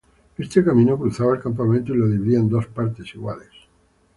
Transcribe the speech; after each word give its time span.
Este 0.35 0.63
camino 0.65 0.97
cruzaba 0.97 1.35
el 1.35 1.41
campamento 1.41 1.93
y 1.93 1.97
lo 1.97 2.07
dividía 2.07 2.39
en 2.39 2.49
dos 2.49 2.65
partes 2.65 3.13
iguales. 3.13 3.51